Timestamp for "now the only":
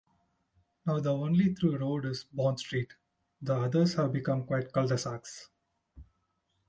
0.83-1.53